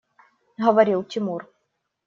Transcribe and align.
Говорил 0.57 1.03
Тимур. 1.03 1.47